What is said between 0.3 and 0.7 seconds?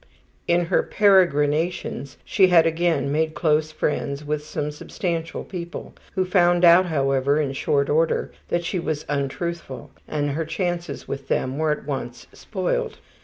In